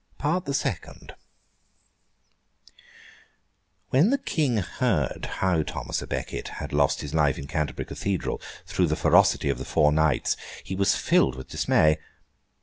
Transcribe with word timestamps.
PART 0.17 0.45
THE 0.45 0.55
SECOND 0.55 1.13
When 3.89 4.09
the 4.09 4.17
King 4.17 4.57
heard 4.57 5.27
how 5.41 5.61
Thomas 5.61 6.01
à 6.01 6.09
Becket 6.09 6.47
had 6.57 6.73
lost 6.73 7.01
his 7.01 7.13
life 7.13 7.37
in 7.37 7.45
Canterbury 7.45 7.85
Cathedral, 7.85 8.41
through 8.65 8.87
the 8.87 8.95
ferocity 8.95 9.49
of 9.49 9.59
the 9.59 9.63
four 9.63 9.91
Knights, 9.91 10.35
he 10.63 10.75
was 10.75 10.95
filled 10.95 11.35
with 11.35 11.49
dismay. 11.49 11.99